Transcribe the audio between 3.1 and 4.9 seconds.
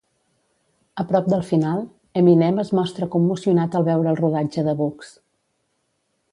commocionat al veure el rodatge de